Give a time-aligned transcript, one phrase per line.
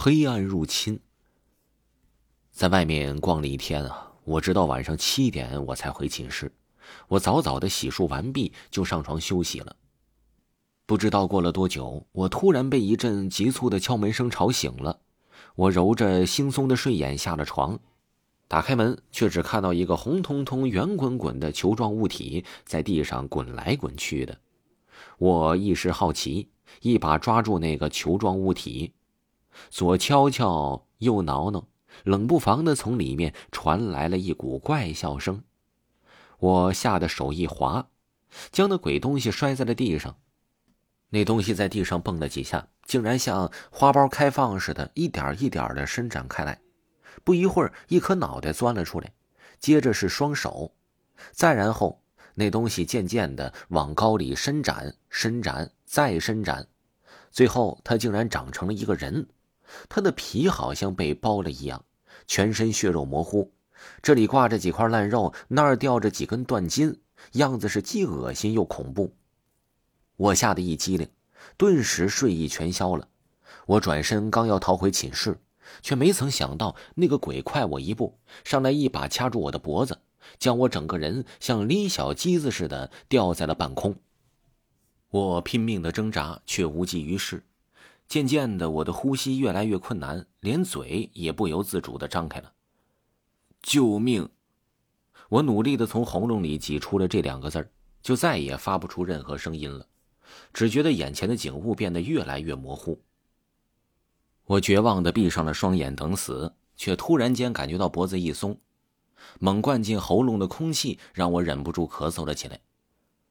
[0.00, 1.00] 黑暗入侵。
[2.52, 6.52] 在外面逛了一天啊，我直到晚上七点我才回寝室。
[7.08, 9.74] 我早早的洗漱完毕，就上床休息了。
[10.86, 15.00] 不知道过了多久，我突然被一阵急促的敲门声吵醒了。
[15.56, 17.80] 我揉着惺忪的睡眼下了床，
[18.46, 24.38] 打开门，却只看到一个红彤彤、圆滚滚的球状物体在地上滚来滚去的。
[25.18, 26.50] 我一时好奇，
[26.82, 28.92] 一把抓住那个球状物体。
[29.70, 31.66] 左敲敲，右挠挠，
[32.04, 35.42] 冷不防的从里面传来了一股怪笑声。
[36.38, 37.88] 我吓得手一滑，
[38.50, 40.16] 将那鬼东西摔在了地上。
[41.10, 46.60] 那东西在地上蹦了几下，竟然像花苞开放似的，一点一点的伸展开来。
[47.24, 49.12] 不一会儿，一颗脑袋钻了出来，
[49.58, 50.74] 接着是双手，
[51.32, 52.02] 再然后，
[52.34, 56.68] 那东西渐渐的往高里伸展、伸展、再伸展，
[57.30, 59.26] 最后，它竟然长成了一个人。
[59.88, 61.84] 他的皮好像被剥了一样，
[62.26, 63.52] 全身血肉模糊，
[64.02, 67.00] 这里挂着几块烂肉，那儿吊着几根断筋，
[67.32, 69.14] 样子是既恶心又恐怖。
[70.16, 71.08] 我吓得一激灵，
[71.56, 73.08] 顿时睡意全消了。
[73.66, 75.38] 我转身刚要逃回寝室，
[75.82, 79.98] 却没曾想到那个鬼快我一步，上来一把掐住我的脖子，
[80.38, 83.94] 将我整个人像拎小鸡子似的吊在了半空。
[85.10, 87.42] 我拼命的挣扎，却无济于事。
[88.08, 92.50] 渐渐的，我的呼吸越来越困难，连嘴也不由自主的张开了。
[93.62, 94.26] 救命！
[95.28, 97.70] 我努力的从喉咙里挤出了这两个字儿，
[98.00, 99.86] 就再也发不出任何声音了，
[100.54, 102.98] 只觉得眼前的景物变得越来越模糊。
[104.44, 108.58] 我绝望的闭上了双眼等死，却突然间感觉到脖子一松，
[109.38, 112.58] 猛灌进喉咙的空气让我忍不住咳嗽了起来。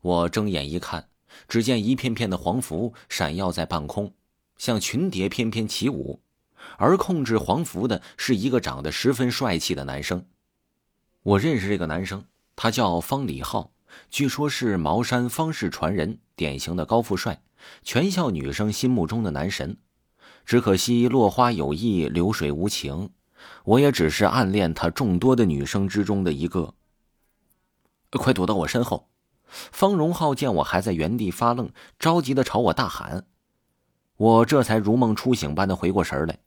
[0.00, 1.08] 我睁眼一看，
[1.46, 4.12] 只见一片片的黄符闪耀在半空。
[4.56, 6.20] 像群蝶翩翩起舞，
[6.78, 10.26] 而控制黄符的是一个长得十分帅气的男生。
[11.22, 12.24] 我认识这个男生，
[12.54, 13.72] 他叫方礼浩，
[14.10, 17.42] 据说是茅山方氏传人，典型的高富帅，
[17.82, 19.76] 全校女生心目中的男神。
[20.44, 23.10] 只可惜落花有意，流水无情，
[23.64, 26.74] 我也只是暗恋他众多的女生之中的一个。
[28.10, 29.08] 快躲到我身后！
[29.46, 33.26] 方荣浩见我还在原地发愣，着急的朝我大喊。
[34.16, 36.38] 我这才如梦初醒般的回过神来，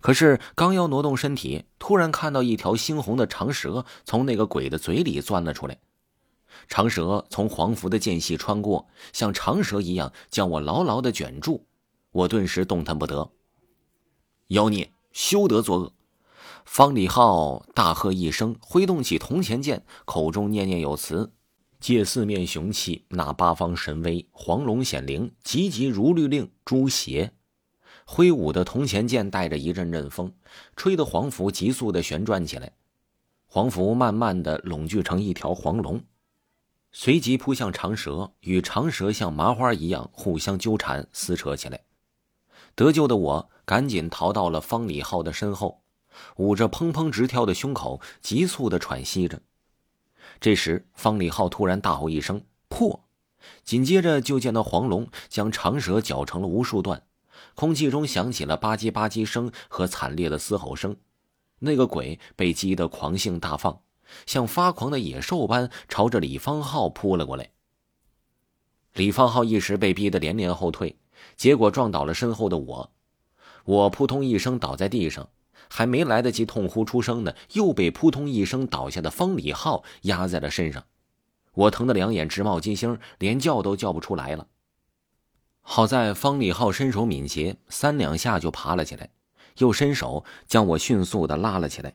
[0.00, 5.78] 可是刚要挪动身体，突然看到一条猩红的长蛇从那个鬼的嘴里钻了出来。
[6.66, 11.66] 长蛇从黄符的间隙穿过，像长蛇一样将我牢牢的卷住。
[12.10, 13.30] 我顿时动弹不得。
[14.48, 15.92] 妖孽，休得作恶！
[16.64, 21.32] 方礼浩大喝一声，挥动起铜钱剑，口中念念有词。
[21.80, 27.32] 借四面雄气，纳八方神威，黄龙显灵，急急如律令，诛邪！
[28.04, 30.32] 挥舞的铜钱剑带着一阵阵风，
[30.74, 32.72] 吹得黄符急速的旋转起来。
[33.46, 36.02] 黄符慢慢的拢聚成一条黄龙，
[36.90, 41.80] 随即扑向长蛇，与长蛇像麻花一样互相纠缠撕扯起来。
[42.74, 45.82] 得救的我赶紧逃到了方礼浩的身后，
[46.36, 49.40] 捂着砰砰直跳的胸口，急促的喘息着。
[50.40, 53.04] 这时，方礼浩突然大吼一声“破”，
[53.64, 57.02] 紧接着就见到黄龙将长蛇绞成了无数段，
[57.54, 60.96] 空气中响起了吧唧吧唧声和惨烈的嘶吼声。
[61.60, 63.80] 那个鬼被激得狂性大放，
[64.26, 67.50] 像发狂的野兽般朝着李方浩扑了过来。
[68.94, 70.96] 李方浩一时被逼得连连后退，
[71.36, 72.92] 结果撞倒了身后的我，
[73.64, 75.28] 我扑通一声倒在地上。
[75.68, 80.84] 还没来得及痛呼出声呢，又被扑通一声倒下的方礼浩压在了身上，
[81.54, 84.46] 我疼得两眼直冒金星，连叫都叫不出来了。
[85.60, 89.10] 好在方礼浩身手敏捷，三两下就爬了起来，
[89.58, 91.94] 又伸手将我迅速的拉了起来。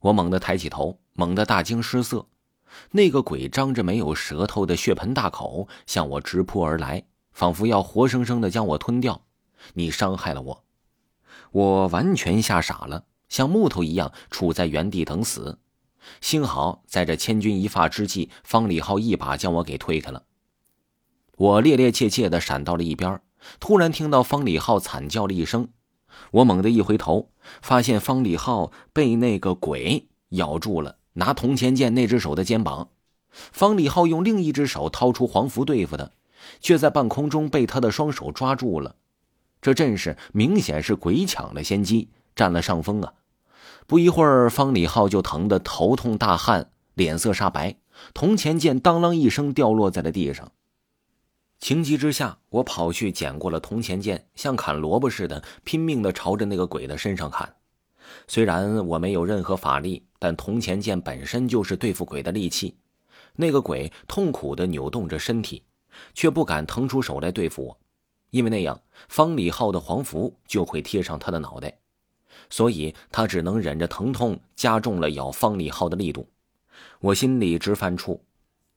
[0.00, 2.26] 我猛地抬起头，猛地大惊失色，
[2.92, 9.20] 那个鬼张着没有舌头的血盆大口向我直扑而来，仿佛要活生生的将我吞掉。
[9.74, 10.64] 你伤害了我。
[11.52, 15.58] 我完全吓傻了，像木头一样杵在原地等死。
[16.20, 20.24] 幸好在这千钧一发之际，方礼浩一把将我给推开了。
[21.36, 23.20] 我趔趔趄趄的闪到了一边，
[23.60, 25.68] 突然听到方礼浩惨叫了一声。
[26.32, 27.30] 我猛地一回头，
[27.62, 32.88] 发现方礼浩被那个鬼咬住了，拿铜钱剑那只手的肩膀。
[33.30, 36.10] 方礼浩用另一只手掏出黄符对付他，
[36.60, 38.96] 却在半空中被他的双手抓住了。
[39.60, 43.14] 这阵势明显是鬼抢了先机，占了上风啊！
[43.86, 47.76] 不一会儿，方礼浩就疼得头痛大汗，脸色煞白，
[48.12, 50.52] 铜钱剑当啷一声掉落在了地上。
[51.58, 57.54] 情急之下，我跑去捡过了铜钱剑，像砍萝卜似的，拼命的朝着那个鬼的身上砍。
[58.28, 62.76] 虽然我没有任何法力，但铜钱剑本身就是对付鬼的利器。
[63.34, 65.64] 那个鬼痛苦的扭动着身体，
[66.14, 67.78] 却不敢腾出手来对付我，
[68.30, 71.78] 因为那样方礼浩的黄符就会贴上他的脑袋，
[72.50, 76.28] 所以他只能忍着疼痛，加重了咬方礼浩的力度。
[77.00, 78.20] 我心里直犯怵，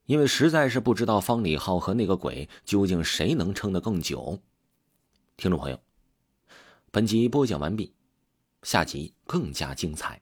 [0.06, 4.39] 因为实在是不知道方礼浩和那个鬼究竟谁能撑得更久。
[5.38, 5.80] 听众朋友，
[6.92, 7.94] 本集播讲完毕。
[8.63, 10.21] 下集更加精彩。